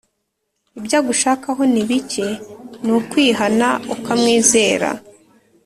[0.79, 2.27] Ibyagushakaho ni bike
[2.83, 4.89] ni ukwihana ukamwizera